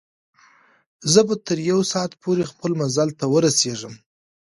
زه 1.11 1.21
به 1.27 1.35
تر 1.47 1.57
یو 1.69 1.79
ساعت 1.91 2.11
پورې 2.21 2.43
خپل 2.51 2.71
منزل 2.79 3.09
ته 3.19 3.25
ورسېږم. 3.33 3.93